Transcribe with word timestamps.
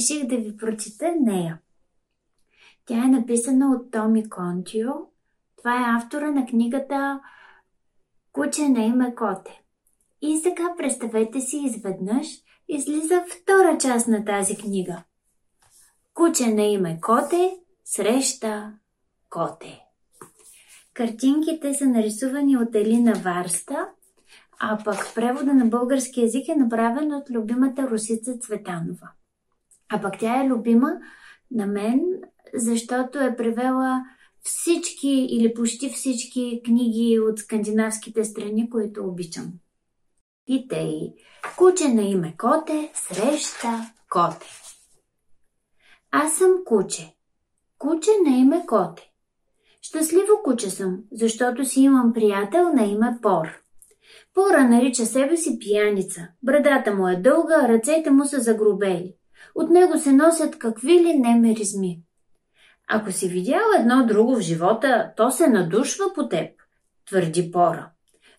реших 0.00 0.26
да 0.26 0.36
ви 0.36 0.56
прочита 0.56 1.14
нея. 1.20 1.58
Тя 2.86 3.04
е 3.04 3.08
написана 3.08 3.70
от 3.70 3.90
Томи 3.90 4.28
Контио. 4.28 4.90
Това 5.56 5.76
е 5.76 5.96
автора 5.96 6.30
на 6.30 6.46
книгата 6.46 7.20
Куче 8.32 8.68
на 8.68 8.84
име 8.84 9.14
Коте. 9.14 9.62
И 10.22 10.38
сега 10.38 10.74
представете 10.78 11.40
си 11.40 11.62
изведнъж 11.64 12.26
излиза 12.68 13.24
втора 13.28 13.78
част 13.78 14.08
на 14.08 14.24
тази 14.24 14.56
книга. 14.56 15.02
Куче 16.14 16.54
на 16.54 16.62
име 16.62 16.98
Коте 17.00 17.56
среща 17.84 18.72
Коте. 19.30 19.80
Картинките 20.94 21.74
са 21.74 21.86
нарисувани 21.86 22.56
от 22.56 22.74
Елина 22.74 23.12
Варста, 23.12 23.88
а 24.60 24.78
пък 24.84 25.14
превода 25.14 25.54
на 25.54 25.66
български 25.66 26.20
язик 26.20 26.48
е 26.48 26.54
направен 26.54 27.12
от 27.12 27.30
любимата 27.30 27.90
Русица 27.90 28.38
Цветанова. 28.38 29.10
А 29.90 30.00
пък 30.00 30.18
тя 30.18 30.42
е 30.42 30.48
любима 30.48 30.92
на 31.50 31.66
мен, 31.66 32.00
защото 32.54 33.18
е 33.18 33.36
превела 33.36 34.04
всички 34.42 35.26
или 35.30 35.54
почти 35.54 35.90
всички 35.90 36.60
книги 36.64 37.18
от 37.20 37.38
скандинавските 37.38 38.24
страни, 38.24 38.70
които 38.70 39.04
обичам. 39.04 39.52
И 40.46 40.68
тъй, 40.68 41.12
куче 41.56 41.88
на 41.88 42.02
име 42.02 42.34
Коте 42.38 42.90
среща 42.94 43.92
Коте. 44.08 44.46
Аз 46.10 46.34
съм 46.34 46.50
куче. 46.64 47.14
Куче 47.78 48.10
на 48.26 48.36
име 48.36 48.64
Коте. 48.66 49.10
Щастливо 49.82 50.32
куче 50.44 50.70
съм, 50.70 50.98
защото 51.12 51.64
си 51.64 51.80
имам 51.80 52.12
приятел 52.12 52.72
на 52.72 52.84
име 52.84 53.18
Пор. 53.22 53.48
Пора 54.34 54.68
нарича 54.68 55.06
себе 55.06 55.36
си 55.36 55.58
пияница. 55.58 56.28
Брадата 56.42 56.94
му 56.94 57.08
е 57.08 57.16
дълга, 57.16 57.68
ръцете 57.68 58.10
му 58.10 58.24
са 58.24 58.40
загрубели. 58.40 59.14
От 59.54 59.70
него 59.70 59.98
се 59.98 60.12
носят 60.12 60.58
какви 60.58 60.92
ли 60.92 61.18
не 61.18 61.34
меризми. 61.34 62.00
Ако 62.88 63.12
си 63.12 63.28
видял 63.28 63.64
едно 63.78 64.06
друго 64.06 64.36
в 64.36 64.40
живота, 64.40 65.12
то 65.16 65.30
се 65.30 65.46
надушва 65.46 66.04
по 66.14 66.28
теб, 66.28 66.50
твърди 67.06 67.50
Пора. 67.50 67.90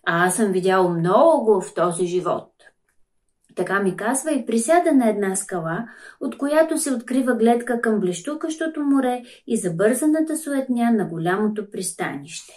А 0.06 0.26
аз 0.26 0.36
съм 0.36 0.52
видял 0.52 0.88
много 0.88 1.60
в 1.60 1.74
този 1.74 2.06
живот. 2.06 2.52
Така 3.56 3.80
ми 3.80 3.96
казва 3.96 4.32
и 4.32 4.46
присяда 4.46 4.92
на 4.92 5.08
една 5.08 5.36
скала, 5.36 5.88
от 6.20 6.38
която 6.38 6.78
се 6.78 6.92
открива 6.92 7.34
гледка 7.34 7.80
към 7.80 8.00
блещукащото 8.00 8.80
море 8.80 9.22
и 9.46 9.56
забързаната 9.56 10.36
суетня 10.36 10.90
на 10.90 11.04
голямото 11.04 11.70
пристанище. 11.70 12.52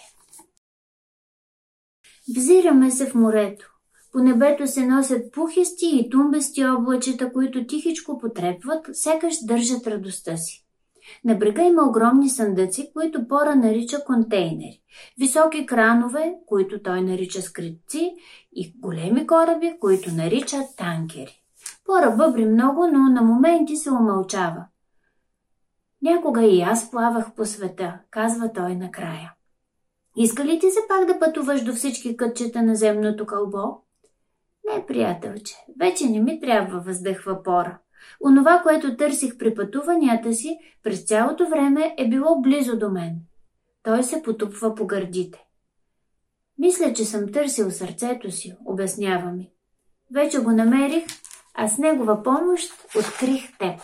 Взираме 2.36 2.90
се 2.90 3.06
в 3.10 3.14
морето. 3.14 3.75
По 4.16 4.22
небето 4.22 4.66
се 4.66 4.86
носят 4.86 5.32
пухести 5.32 5.86
и 5.92 6.10
тумбести 6.10 6.64
облачета, 6.64 7.32
които 7.32 7.66
тихичко 7.66 8.18
потрепват, 8.18 8.86
сякаш 8.92 9.34
държат 9.44 9.86
радостта 9.86 10.36
си. 10.36 10.66
На 11.24 11.34
брега 11.34 11.62
има 11.62 11.88
огромни 11.88 12.30
съндъци, 12.30 12.90
които 12.94 13.28
Пора 13.28 13.54
нарича 13.54 14.04
контейнери, 14.04 14.80
високи 15.18 15.66
кранове, 15.66 16.34
които 16.46 16.82
той 16.82 17.02
нарича 17.02 17.42
скритци 17.42 18.14
и 18.52 18.74
големи 18.78 19.26
кораби, 19.26 19.76
които 19.80 20.14
нарича 20.14 20.62
танкери. 20.76 21.42
Пора 21.84 22.10
бъбри 22.10 22.44
много, 22.44 22.86
но 22.86 22.98
на 22.98 23.22
моменти 23.22 23.76
се 23.76 23.90
умълчава. 23.90 24.64
Някога 26.02 26.42
и 26.42 26.60
аз 26.60 26.90
плавах 26.90 27.34
по 27.34 27.44
света, 27.44 27.98
казва 28.10 28.52
той 28.52 28.76
накрая. 28.76 29.32
Иска 30.16 30.44
ли 30.44 30.58
ти 30.58 30.70
се 30.70 30.80
пак 30.88 31.06
да 31.06 31.18
пътуваш 31.18 31.64
до 31.64 31.72
всички 31.72 32.16
кътчета 32.16 32.62
на 32.62 32.76
земното 32.76 33.26
кълбо? 33.26 33.85
Приятелче, 34.86 35.54
вече 35.80 36.08
не 36.08 36.20
ми 36.20 36.40
трябва, 36.40 36.80
въздъхва 36.80 37.42
Пора. 37.42 37.78
Онова, 38.24 38.60
което 38.62 38.96
търсих 38.96 39.38
при 39.38 39.54
пътуванията 39.54 40.32
си, 40.32 40.58
през 40.82 41.04
цялото 41.04 41.48
време 41.48 41.94
е 41.98 42.08
било 42.08 42.40
близо 42.40 42.78
до 42.78 42.90
мен. 42.90 43.16
Той 43.82 44.02
се 44.02 44.22
потупва 44.22 44.74
по 44.74 44.86
гърдите. 44.86 45.44
Мисля, 46.58 46.92
че 46.92 47.04
съм 47.04 47.32
търсил 47.32 47.70
сърцето 47.70 48.30
си, 48.30 48.56
обяснява 48.66 49.32
ми. 49.32 49.50
Вече 50.14 50.38
го 50.38 50.50
намерих, 50.50 51.04
а 51.54 51.68
с 51.68 51.78
негова 51.78 52.22
помощ 52.22 52.72
открих 52.98 53.58
теб. 53.58 53.80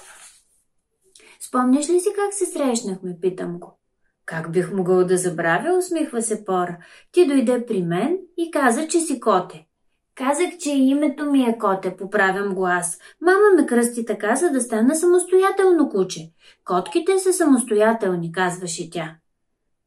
Спомняш 1.40 1.88
ли 1.88 2.00
си 2.00 2.08
как 2.16 2.34
се 2.34 2.46
срещнахме, 2.46 3.18
питам 3.20 3.58
го. 3.58 3.78
Как 4.24 4.52
бих 4.52 4.72
могъл 4.72 5.04
да 5.04 5.16
забравя, 5.16 5.78
усмихва 5.78 6.22
се 6.22 6.44
Пора. 6.44 6.78
Ти 7.12 7.26
дойде 7.26 7.66
при 7.66 7.82
мен 7.82 8.18
и 8.36 8.50
каза, 8.50 8.88
че 8.88 9.00
си 9.00 9.20
коте. 9.20 9.66
Казах, 10.14 10.58
че 10.58 10.70
името 10.70 11.30
ми 11.30 11.42
е 11.42 11.58
Коте, 11.58 11.96
поправям 11.96 12.54
го 12.54 12.66
аз. 12.66 12.98
Мама 13.20 13.56
ме 13.56 13.66
кръсти 13.66 14.04
така, 14.04 14.36
за 14.36 14.50
да 14.50 14.60
стана 14.60 14.96
самостоятелно 14.96 15.88
куче. 15.88 16.30
Котките 16.64 17.18
са 17.18 17.32
самостоятелни, 17.32 18.32
казваше 18.32 18.90
тя. 18.90 19.16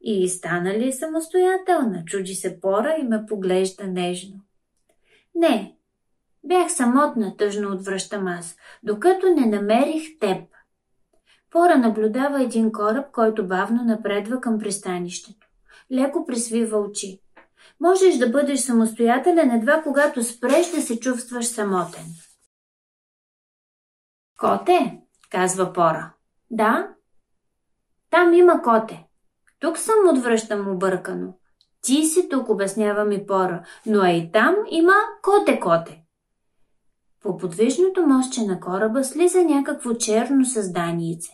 И 0.02 0.30
стана 0.30 0.74
ли 0.74 0.94
самостоятелна? 0.94 2.04
Чуди 2.06 2.34
се 2.34 2.60
пора 2.60 2.96
и 3.00 3.04
ме 3.04 3.26
поглежда 3.26 3.88
нежно. 3.88 4.36
Не, 5.36 5.76
бях 6.44 6.72
самотна, 6.72 7.38
тъжно 7.38 7.72
отвръщам 7.72 8.28
аз, 8.28 8.56
докато 8.84 9.28
не 9.30 9.46
намерих 9.46 10.20
теб. 10.20 10.38
Пора 11.52 11.76
наблюдава 11.76 12.44
един 12.44 12.72
кораб, 12.72 13.06
който 13.12 13.48
бавно 13.48 13.84
напредва 13.84 14.42
към 14.42 14.60
пристанището. 14.60 15.48
Леко 15.92 16.26
присвива 16.26 16.78
очи. 16.78 17.20
Можеш 17.80 18.18
да 18.18 18.30
бъдеш 18.30 18.60
самостоятелен 18.60 19.52
едва 19.52 19.82
когато 19.84 20.24
спреш 20.24 20.72
да 20.72 20.82
се 20.82 21.00
чувстваш 21.00 21.46
самотен. 21.46 22.06
Коте, 24.40 25.00
казва 25.30 25.74
Пора. 25.74 26.14
Да? 26.52 26.88
Там 28.10 28.34
има 28.34 28.62
коте. 28.62 29.06
Тук 29.60 29.78
съм, 29.78 29.96
отвръщам 30.14 30.70
объркано. 30.70 31.34
Ти 31.82 32.06
си 32.06 32.30
тук, 32.30 32.50
обяснява 32.50 33.06
ми 33.06 33.26
Пора, 33.26 33.64
но 33.86 34.02
а 34.02 34.12
и 34.12 34.32
там 34.32 34.56
има 34.70 34.94
коте-коте. 35.22 36.02
По 37.22 37.38
подвижното 37.38 38.08
мостче 38.08 38.42
на 38.42 38.60
кораба 38.60 39.04
слиза 39.04 39.44
някакво 39.44 39.94
черно 39.94 40.46
създаниеце. 40.46 41.32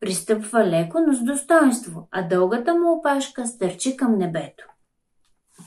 Пристъпва 0.00 0.64
леко, 0.64 1.00
но 1.06 1.14
с 1.14 1.24
достоинство, 1.24 2.08
а 2.10 2.28
дългата 2.28 2.74
му 2.74 2.92
опашка 2.92 3.46
стърчи 3.46 3.96
към 3.96 4.18
небето. 4.18 4.64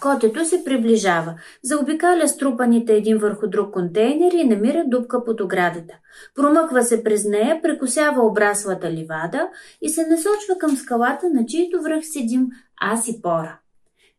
Котето 0.01 0.45
се 0.45 0.63
приближава, 0.63 1.35
заобикаля 1.63 2.27
струпаните 2.27 2.93
един 2.93 3.17
върху 3.17 3.47
друг 3.47 3.73
контейнери 3.73 4.37
и 4.37 4.47
намира 4.47 4.83
дупка 4.87 5.25
под 5.25 5.41
оградата. 5.41 5.93
Промъква 6.35 6.83
се 6.83 7.03
през 7.03 7.25
нея, 7.25 7.61
прекусява 7.61 8.25
обраслата 8.25 8.91
ливада 8.91 9.49
и 9.81 9.89
се 9.89 10.07
насочва 10.07 10.57
към 10.59 10.77
скалата, 10.77 11.29
на 11.29 11.45
чието 11.45 11.81
връх 11.81 12.05
седим 12.05 12.47
аз 12.81 13.07
и 13.07 13.21
пора. 13.21 13.59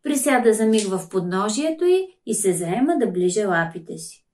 Присяда 0.03 0.53
за 0.53 0.65
миг 0.65 0.87
в 0.87 1.09
подножието 1.09 1.85
й 1.85 2.07
и 2.25 2.33
се 2.33 2.53
заема 2.53 2.97
да 2.97 3.07
ближе 3.07 3.45
лапите 3.45 3.97
си. 3.97 4.25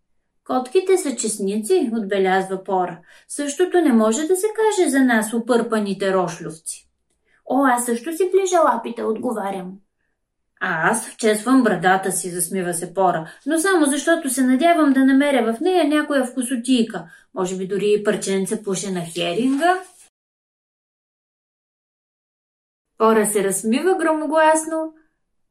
Котките 0.47 0.97
са 0.97 1.16
честници, 1.16 1.91
отбелязва 1.94 2.63
Пора. 2.63 3.00
Същото 3.28 3.81
не 3.81 3.94
може 3.94 4.28
да 4.28 4.35
се 4.35 4.47
каже 4.47 4.90
за 4.90 5.00
нас, 5.00 5.34
опърпаните 5.34 6.13
рошлювци. 6.13 6.90
О, 7.46 7.66
аз 7.66 7.85
също 7.85 8.18
си 8.18 8.30
ближа 8.31 8.62
лапите, 8.62 9.03
отговарям. 9.03 9.72
А 10.63 10.89
аз 10.89 11.09
вчесвам 11.09 11.63
брадата 11.63 12.11
си, 12.11 12.29
засмива 12.29 12.73
се 12.73 12.94
Пора, 12.94 13.31
но 13.45 13.59
само 13.59 13.85
защото 13.85 14.29
се 14.29 14.44
надявам 14.44 14.94
да 14.94 15.05
намеря 15.05 15.53
в 15.53 15.59
нея 15.59 15.88
някоя 15.88 16.25
вкусотийка, 16.25 17.09
може 17.33 17.57
би 17.57 17.68
дори 17.68 17.95
и 18.00 18.03
парченце 18.03 18.63
пушена 18.63 19.01
херинга. 19.01 19.80
Пора 22.97 23.25
се 23.25 23.44
разсмива 23.44 23.97
громогласно. 23.97 24.94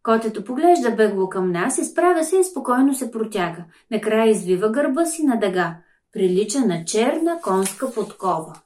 Котето 0.03 0.45
поглежда 0.45 0.91
бегло 0.91 1.29
към 1.29 1.53
нас, 1.53 1.79
изправя 1.79 2.25
се 2.25 2.37
и 2.37 2.45
спокойно 2.45 2.95
се 2.95 3.11
протяга. 3.11 3.65
Накрая 3.91 4.31
извива 4.31 4.71
гърба 4.71 5.05
си 5.05 5.23
на 5.23 5.37
дъга. 5.37 5.77
Прилича 6.13 6.61
на 6.61 6.85
черна 6.85 7.41
конска 7.43 7.93
подкова. 7.93 8.61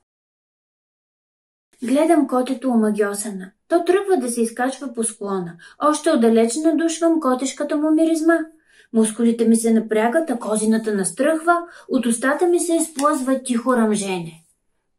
Гледам 1.82 2.28
котето 2.28 2.68
омагьосана. 2.68 3.50
То 3.68 3.84
тръгва 3.84 4.16
да 4.16 4.30
се 4.30 4.42
изкачва 4.42 4.94
по 4.94 5.04
склона. 5.04 5.52
Още 5.82 6.10
отдалеч 6.10 6.56
надушвам 6.56 7.20
котешката 7.20 7.76
му 7.76 7.90
миризма. 7.90 8.38
Мускулите 8.92 9.48
ми 9.48 9.56
се 9.56 9.72
напрягат, 9.72 10.30
а 10.30 10.38
козината 10.38 10.94
настръхва, 10.94 11.58
от 11.88 12.06
устата 12.06 12.46
ми 12.46 12.60
се 12.60 12.74
изплъзва 12.74 13.42
тихо 13.42 13.76
ръмжене. 13.76 14.32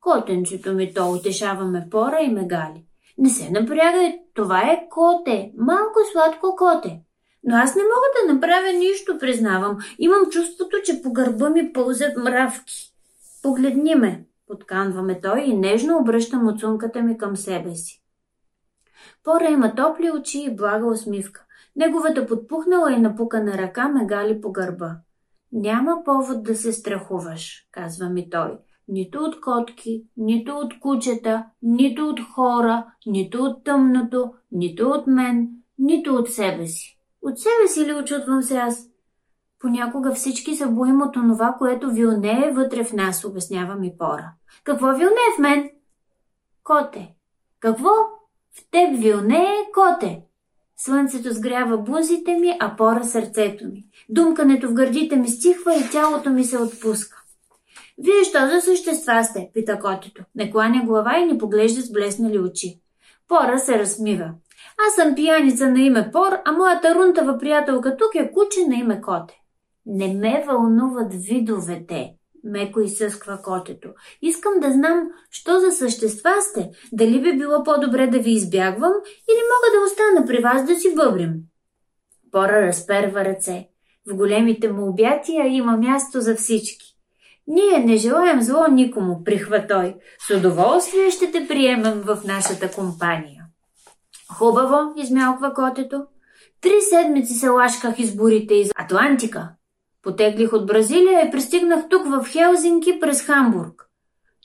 Котенцето 0.02 0.74
ми 0.74 0.94
то 0.94 1.12
утешава 1.12 1.66
ме 1.66 1.88
пора 1.92 2.22
и 2.22 2.30
ме 2.30 2.48
гали. 2.48 2.86
Не 3.18 3.30
се 3.30 3.50
напрягай, 3.50 4.20
това 4.34 4.62
е 4.62 4.88
коте, 4.90 5.52
малко 5.58 6.00
сладко 6.12 6.56
коте. 6.56 7.00
Но 7.44 7.56
аз 7.56 7.76
не 7.76 7.82
мога 7.82 8.28
да 8.28 8.34
направя 8.34 8.74
нищо, 8.74 9.18
признавам. 9.20 9.78
Имам 10.00 10.30
чувството, 10.32 10.78
че 10.84 11.02
по 11.02 11.14
гърба 11.14 11.50
ми 11.50 11.74
пълзят 11.74 12.18
мравки. 12.18 12.94
Погледни 13.42 13.96
ме, 13.96 14.24
подканваме 14.48 15.22
той 15.22 15.42
и 15.42 15.58
нежно 15.58 15.98
обръща 15.98 16.38
муцунката 16.38 17.02
ми 17.02 17.18
към 17.18 17.38
себе 17.38 17.76
си. 17.76 18.02
Пора 19.24 19.50
има 19.50 19.76
топли 19.76 20.12
очи 20.12 20.44
и 20.44 20.56
блага 20.56 20.88
усмивка. 20.88 21.46
Неговата 21.76 22.26
подпухнала 22.26 22.94
и 22.94 23.00
напукана 23.00 23.58
ръка 23.58 23.88
ме 23.88 24.06
гали 24.06 24.42
по 24.42 24.52
гърба. 24.52 24.98
Няма 25.52 26.04
повод 26.06 26.44
да 26.44 26.56
се 26.56 26.74
страхуваш, 26.74 27.68
казва 27.72 28.10
ми 28.10 28.30
той. 28.30 28.58
Нито 28.88 29.20
от 29.20 29.42
котки, 29.42 30.04
нито 30.18 30.58
от 30.58 30.80
кучета, 30.80 31.46
нито 31.62 32.08
от 32.10 32.20
хора, 32.20 32.86
нито 33.06 33.44
от 33.44 33.64
тъмното, 33.64 34.34
нито 34.52 34.90
от 34.90 35.08
мен, 35.08 35.50
нито 35.80 36.16
от 36.16 36.30
себе 36.30 36.68
си. 36.68 37.00
От 37.22 37.40
себе 37.40 37.68
си 37.68 37.86
ли 37.86 37.94
очутвам 37.94 38.42
се 38.42 38.58
аз? 38.58 38.90
Понякога 39.60 40.14
всички 40.14 40.56
се 40.56 40.66
боим 40.68 41.02
от 41.02 41.16
онова, 41.16 41.56
което 41.58 41.92
вилнее 41.92 42.52
вътре 42.52 42.84
в 42.84 42.94
нас, 42.94 43.26
обяснява 43.26 43.76
ми 43.76 43.94
Пора. 43.98 44.32
Какво 44.64 44.88
вилнее 44.88 45.36
в 45.36 45.40
мен? 45.40 45.70
Коте. 46.64 47.16
Какво? 47.60 47.90
В 48.54 48.70
теб 48.72 49.00
вилнее 49.00 49.56
коте. 49.74 50.22
Слънцето 50.78 51.34
сгрява 51.34 51.78
бузите 51.78 52.34
ми, 52.34 52.58
а 52.60 52.76
пора 52.76 53.04
сърцето 53.04 53.66
ми. 53.66 53.86
Думкането 54.10 54.68
в 54.68 54.74
гърдите 54.74 55.16
ми 55.16 55.28
стихва 55.28 55.76
и 55.76 55.90
тялото 55.92 56.30
ми 56.30 56.44
се 56.44 56.58
отпуска. 56.58 57.22
Вие 57.98 58.24
що 58.24 58.40
за 58.48 58.62
същества 58.62 59.24
сте? 59.24 59.50
пита 59.54 59.80
котето. 59.80 60.24
Не 60.36 60.52
кланя 60.52 60.84
глава 60.86 61.18
и 61.18 61.26
ни 61.26 61.38
поглежда 61.38 61.82
с 61.82 61.92
блеснали 61.92 62.40
очи. 62.40 62.80
Пора 63.28 63.58
се 63.58 63.80
размива. 63.80 64.30
Аз 64.88 64.96
съм 64.96 65.16
пияница 65.16 65.72
на 65.72 65.80
име 65.80 66.10
Пор, 66.12 66.40
а 66.46 66.52
моята 66.52 66.96
рунтава 66.96 67.38
приятелка 67.38 67.98
тук 67.98 68.16
е 68.16 68.32
куче 68.32 68.68
на 68.68 68.76
име 68.76 69.02
Коте. 69.02 69.42
Не 69.86 70.14
ме 70.14 70.44
вълнуват 70.48 71.14
видовете, 71.14 72.14
меко 72.44 72.82
изсъсква 72.82 73.42
котето. 73.44 73.90
Искам 74.22 74.54
да 74.62 74.72
знам, 74.72 75.08
що 75.32 75.60
за 75.60 75.72
същества 75.72 76.32
сте. 76.42 76.70
Дали 76.94 77.22
би 77.22 77.38
било 77.38 77.64
по-добре 77.64 78.08
да 78.08 78.20
ви 78.20 78.32
избягвам 78.32 78.94
или 79.30 79.42
мога 79.52 79.80
да 79.80 79.86
остана 79.86 80.26
при 80.28 80.42
вас 80.42 80.66
да 80.66 80.76
си 80.76 80.96
бъбрим? 80.96 81.34
Пора 82.32 82.68
разперва 82.68 83.26
ръце. 83.26 83.68
В 84.08 84.16
големите 84.16 84.72
му 84.72 84.90
обятия 84.90 85.48
има 85.48 85.78
място 85.78 86.22
за 86.22 86.36
всички. 86.36 86.96
Ние 87.48 87.80
не 87.80 87.98
желаем 87.98 88.42
зло 88.42 88.68
никому, 88.72 89.24
прихва 89.24 89.68
той. 89.68 89.96
С 90.28 90.38
удоволствие 90.38 91.12
ще 91.12 91.32
те 91.32 91.48
приемем 91.48 92.02
в 92.02 92.20
нашата 92.26 92.72
компания. 92.72 93.46
Хубаво, 94.38 94.94
измялква 94.98 95.54
котето. 95.54 96.06
Три 96.62 96.82
седмици 96.82 97.34
се 97.34 97.50
лашках 97.50 98.00
изборите 98.00 98.54
из 98.54 98.72
Атлантика. 98.76 99.50
Потеглих 100.06 100.54
от 100.54 100.66
Бразилия 100.66 101.28
и 101.28 101.32
пристигнах 101.32 101.90
тук 101.90 102.06
в 102.08 102.26
Хелзинки 102.28 103.00
през 103.00 103.22
Хамбург. 103.22 103.90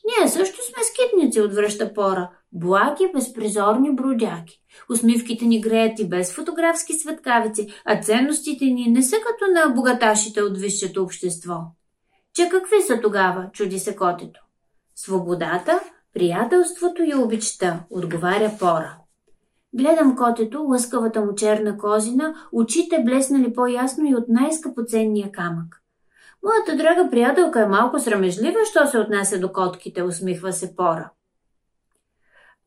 Ние 0.04 0.28
също 0.28 0.58
сме 0.64 0.82
скитници, 0.84 1.40
отвръща 1.40 1.94
Пора. 1.94 2.30
Благи, 2.52 3.10
безпризорни 3.14 3.94
бродяки. 3.94 4.62
Усмивките 4.90 5.44
ни 5.44 5.60
греят 5.60 5.98
и 5.98 6.08
без 6.08 6.34
фотографски 6.34 6.92
светкавици, 6.92 7.68
а 7.84 8.00
ценностите 8.00 8.64
ни 8.64 8.86
не 8.90 9.02
са 9.02 9.16
като 9.16 9.52
на 9.52 9.74
богаташите 9.74 10.42
от 10.42 10.58
висшето 10.58 11.02
общество. 11.02 11.56
Че 12.34 12.48
какви 12.48 12.82
са 12.82 13.00
тогава, 13.00 13.50
чуди 13.52 13.78
се 13.78 13.96
котето. 13.96 14.40
Свободата, 14.94 15.80
приятелството 16.14 17.02
и 17.02 17.14
обичта, 17.14 17.80
отговаря 17.90 18.52
Пора. 18.58 18.99
Гледам 19.72 20.16
котето, 20.16 20.62
лъскавата 20.62 21.20
му 21.20 21.34
черна 21.34 21.78
козина, 21.78 22.34
очите 22.52 23.02
блеснали 23.04 23.52
по-ясно 23.52 24.04
и 24.06 24.14
от 24.14 24.24
най-скъпоценния 24.28 25.32
камък. 25.32 25.82
Моята 26.42 26.76
драга 26.76 27.10
приятелка 27.10 27.60
е 27.60 27.66
малко 27.66 27.98
срамежлива, 27.98 28.58
що 28.70 28.86
се 28.86 28.98
отнася 28.98 29.38
до 29.38 29.52
котките, 29.52 30.02
усмихва 30.02 30.52
се 30.52 30.76
Пора. 30.76 31.10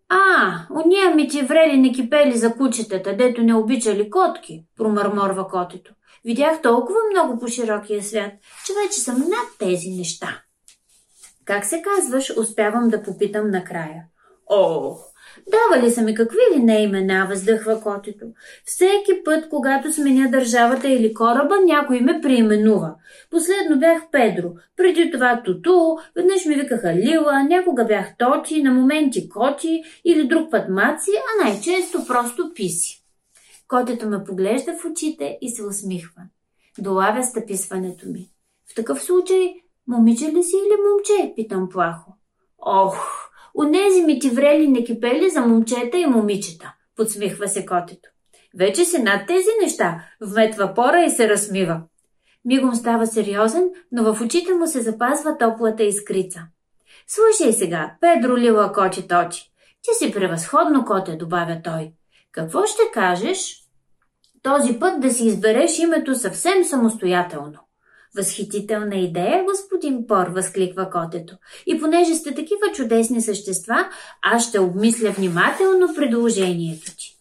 А, 0.10 0.60
уния 0.70 1.16
ми 1.16 1.28
ти 1.28 1.42
врели 1.42 1.78
не 1.78 1.94
кипели 1.94 2.38
за 2.38 2.54
кучетата, 2.54 3.18
дето 3.18 3.42
не 3.42 3.56
обичали 3.56 4.10
котки, 4.10 4.66
промърморва 4.78 5.48
котето. 5.48 5.94
Видях 6.26 6.62
толкова 6.62 7.00
много 7.12 7.40
по 7.40 7.48
широкия 7.48 8.04
свят, 8.04 8.32
че 8.66 8.74
вече 8.84 9.00
съм 9.00 9.18
над 9.18 9.58
тези 9.60 9.90
неща. 9.90 10.42
Как 11.46 11.66
се 11.66 11.82
казваш, 11.82 12.34
успявам 12.38 12.90
да 12.90 13.04
попитам 13.04 13.52
накрая. 13.52 14.04
О, 14.50 14.96
Давали 15.52 15.92
са 15.92 16.02
ми 16.02 16.16
какви 16.16 16.40
ли 16.56 16.64
не 16.64 16.84
имена, 16.84 17.26
въздъхва 17.30 17.82
котето. 17.82 18.26
Всеки 18.66 19.24
път, 19.26 19.50
когато 19.50 19.94
сменя 19.94 20.30
държавата 20.32 20.90
или 20.90 21.14
кораба, 21.14 21.56
някой 21.66 22.00
ме 22.00 22.20
преименува. 22.22 22.96
Последно 23.32 23.80
бях 23.80 24.02
Педро, 24.12 24.50
преди 24.78 25.12
това 25.12 25.42
Туту, 25.46 25.98
веднъж 26.16 26.46
ми 26.46 26.56
викаха 26.56 26.96
Лила, 26.96 27.44
някога 27.44 27.86
бях 27.86 28.18
Тоти, 28.18 28.64
на 28.64 28.72
моменти 28.72 29.30
Коти 29.30 29.84
или 30.06 30.28
друг 30.28 30.52
път 30.52 30.70
Маци, 30.70 31.12
а 31.12 31.44
най-често 31.44 32.06
просто 32.08 32.52
Писи. 32.56 33.04
Котето 33.68 34.10
ме 34.10 34.24
поглежда 34.24 34.74
в 34.74 34.86
очите 34.86 35.38
и 35.42 35.50
се 35.50 35.64
усмихва. 35.64 36.22
Долавя 36.80 37.24
стъписването 37.24 38.10
ми. 38.10 38.30
В 38.72 38.76
такъв 38.76 39.04
случай, 39.04 39.54
момиче 39.88 40.26
ли 40.26 40.44
си 40.44 40.56
или 40.56 40.78
момче? 40.88 41.34
Питам 41.36 41.70
плахо. 41.70 42.14
Ох, 42.66 43.30
Онези 43.58 44.04
ми 44.04 44.20
ти 44.20 44.30
врели 44.30 44.68
не 44.68 44.84
кипели 44.84 45.30
за 45.30 45.42
момчета 45.42 45.98
и 45.98 46.06
момичета, 46.06 46.74
подсмихва 46.96 47.48
се 47.48 47.66
котето. 47.66 48.10
Вече 48.58 48.86
си 48.86 49.02
над 49.02 49.28
тези 49.28 49.50
неща, 49.64 50.04
вметва 50.22 50.74
пора 50.74 51.04
и 51.04 51.10
се 51.10 51.30
размива. 51.30 51.82
Мигом 52.46 52.76
става 52.76 53.08
сериозен, 53.08 53.70
но 53.92 54.14
в 54.14 54.22
очите 54.22 54.54
му 54.54 54.68
се 54.68 54.82
запазва 54.82 55.38
топлата 55.38 55.84
искрица. 55.84 56.42
Слушай 57.08 57.54
сега, 57.54 57.96
Педро 58.02 58.38
Лила 58.38 58.74
Коти 58.74 59.08
Точи. 59.08 59.52
Ти 59.82 60.06
си 60.06 60.14
превъзходно 60.14 60.86
коте, 60.86 61.16
добавя 61.16 61.62
той. 61.64 61.92
Какво 62.32 62.66
ще 62.66 62.82
кажеш? 62.94 63.64
Този 64.44 64.80
път 64.80 65.02
да 65.02 65.12
си 65.12 65.26
избереш 65.26 65.80
името 65.80 66.16
съвсем 66.16 66.64
самостоятелно. 66.64 67.60
Възхитителна 68.18 68.96
идея, 68.96 69.44
господин 69.44 70.08
Пор, 70.08 70.28
възкликва 70.28 70.90
котето. 70.90 71.36
И 71.66 71.80
понеже 71.80 72.16
сте 72.16 72.30
такива 72.30 72.72
чудесни 72.74 73.22
същества, 73.22 73.90
аз 74.22 74.48
ще 74.50 74.60
обмисля 74.60 75.10
внимателно 75.10 75.96
предложението 75.96 76.96
ти. 76.98 77.18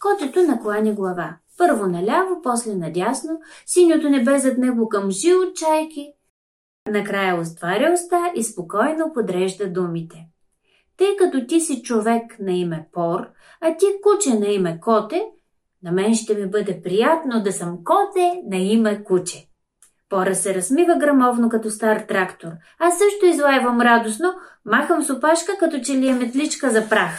Котето 0.00 0.42
накланя 0.42 0.92
глава. 0.92 1.36
Първо 1.58 1.86
наляво, 1.86 2.42
после 2.42 2.74
надясно, 2.74 3.40
синьото 3.66 4.10
небе 4.10 4.38
зад 4.38 4.58
него 4.58 4.88
към 4.88 5.10
жил 5.10 5.52
чайки. 5.54 6.12
Накрая 6.90 7.40
отваря 7.40 7.92
уста 7.94 8.32
и 8.34 8.44
спокойно 8.44 9.12
подрежда 9.14 9.72
думите. 9.72 10.26
Тъй 10.96 11.16
като 11.16 11.46
ти 11.46 11.60
си 11.60 11.82
човек 11.82 12.36
на 12.40 12.52
име 12.52 12.88
Пор, 12.92 13.28
а 13.60 13.76
ти 13.76 13.86
куче 14.02 14.38
на 14.38 14.46
име 14.46 14.80
Коте, 14.80 15.24
на 15.82 15.92
мен 15.92 16.14
ще 16.14 16.34
ми 16.34 16.50
бъде 16.50 16.82
приятно 16.82 17.42
да 17.42 17.52
съм 17.52 17.78
коте 17.84 18.40
на 18.50 18.56
име 18.56 19.04
Куче. 19.04 19.48
Пора 20.08 20.34
се 20.34 20.54
размива 20.54 20.96
грамовно 20.96 21.48
като 21.48 21.70
стар 21.70 22.00
трактор. 22.00 22.48
Аз 22.78 22.98
също 22.98 23.26
излаевам 23.26 23.80
радостно, 23.80 24.34
махам 24.64 25.02
с 25.02 25.10
опашка, 25.10 25.52
като 25.58 25.80
че 25.80 25.92
ли 25.92 26.08
е 26.08 26.14
метличка 26.14 26.70
за 26.70 26.88
прах. 26.88 27.18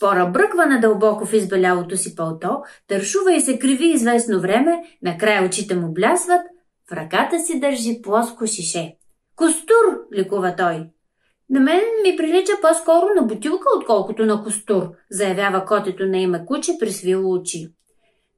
Пора 0.00 0.26
бръква 0.26 0.66
надълбоко 0.66 1.26
в 1.26 1.32
избелялото 1.32 1.96
си 1.96 2.14
пълто, 2.14 2.62
тършува 2.88 3.32
и 3.34 3.40
се 3.40 3.58
криви 3.58 3.86
известно 3.86 4.40
време, 4.40 4.82
накрая 5.02 5.46
очите 5.46 5.76
му 5.76 5.92
блясват, 5.92 6.40
в 6.90 6.92
ръката 6.92 7.40
си 7.40 7.60
държи 7.60 8.02
плоско 8.02 8.46
шише. 8.46 8.96
Костур, 9.36 10.06
ликува 10.14 10.54
той. 10.56 10.86
На 11.50 11.60
мен 11.60 11.82
ми 12.02 12.16
прилича 12.16 12.52
по-скоро 12.62 13.06
на 13.16 13.22
бутилка, 13.22 13.66
отколкото 13.76 14.26
на 14.26 14.44
костур, 14.44 14.90
заявява 15.10 15.64
котето 15.64 16.06
на 16.06 16.18
име 16.18 16.44
куче 16.46 16.72
при 16.80 16.90
свило 16.90 17.32
очи. 17.32 17.68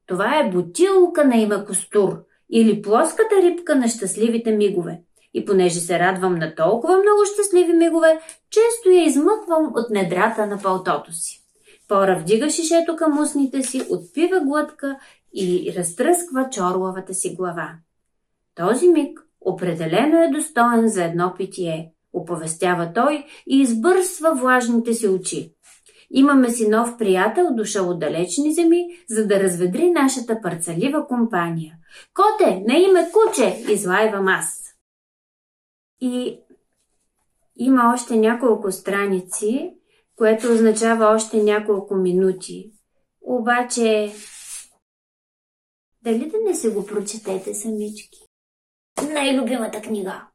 Това 0.06 0.38
е 0.38 0.50
бутилка 0.50 1.24
на 1.24 1.36
име 1.36 1.64
костур, 1.64 2.18
или 2.50 2.82
плоската 2.82 3.34
рибка 3.42 3.76
на 3.76 3.88
щастливите 3.88 4.52
мигове. 4.52 5.00
И 5.34 5.44
понеже 5.44 5.80
се 5.80 5.98
радвам 5.98 6.34
на 6.34 6.54
толкова 6.54 6.96
много 6.96 7.22
щастливи 7.34 7.72
мигове, 7.72 8.20
често 8.50 8.90
я 8.90 9.04
измъквам 9.04 9.72
от 9.74 9.90
недрата 9.90 10.46
на 10.46 10.58
палтото 10.58 11.12
си. 11.12 11.40
Пора 11.88 12.18
вдига 12.18 12.50
шишето 12.50 12.96
към 12.96 13.18
устните 13.18 13.62
си, 13.62 13.82
отпива 13.90 14.40
глътка 14.40 14.98
и 15.34 15.72
разтръсква 15.76 16.50
чорловата 16.50 17.14
си 17.14 17.34
глава. 17.34 17.70
Този 18.54 18.88
миг 18.88 19.20
определено 19.40 20.22
е 20.22 20.30
достоен 20.30 20.88
за 20.88 21.04
едно 21.04 21.34
питие, 21.36 21.92
оповестява 22.12 22.92
той 22.94 23.24
и 23.46 23.60
избърсва 23.60 24.34
влажните 24.34 24.94
си 24.94 25.08
очи. 25.08 25.52
Имаме 26.10 26.50
си 26.50 26.68
нов 26.68 26.96
приятел, 26.98 27.46
дошъл 27.50 27.90
от 27.90 27.98
далечни 27.98 28.52
земи, 28.54 28.86
за 29.08 29.26
да 29.26 29.40
разведри 29.40 29.90
нашата 29.90 30.40
парцалива 30.42 31.06
компания. 31.06 31.77
Коте, 32.14 32.60
на 32.66 32.76
име 32.76 33.10
куче, 33.12 33.72
излайвам 33.72 34.28
аз. 34.28 34.74
И 36.00 36.40
има 37.56 37.92
още 37.94 38.16
няколко 38.16 38.72
страници, 38.72 39.74
което 40.16 40.52
означава 40.52 41.06
още 41.06 41.42
няколко 41.42 41.94
минути. 41.94 42.72
Обаче, 43.20 44.14
дали 46.02 46.30
да 46.30 46.38
не 46.38 46.54
се 46.54 46.70
го 46.70 46.86
прочетете 46.86 47.54
самички? 47.54 48.18
Най-любимата 49.12 49.82
книга. 49.82 50.28